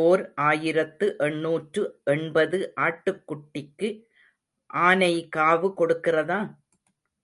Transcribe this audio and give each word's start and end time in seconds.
ஓர் 0.00 0.22
ஆயிரத்து 0.46 1.06
எண்ணூற்று 1.26 1.82
எண்பது 2.14 2.58
ஆட்டுக்குட்டிக்கு 2.86 3.90
ஆனை 4.70 5.12
காவு 5.36 5.70
கொடுக்கிறதா? 5.80 6.40